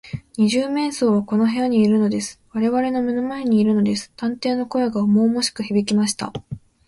[0.35, 2.41] 「二十面相はこの部屋にいるのです。
[2.53, 6.33] われわれの目の前にいるのです」探偵の声がおもおもしくひびきました。